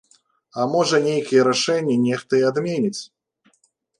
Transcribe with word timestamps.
А 0.61 0.63
можа, 0.75 0.99
нейкія 1.07 1.43
рашэнні 1.49 1.95
нехта 2.07 2.33
і 2.41 2.45
адменіць. 2.49 3.01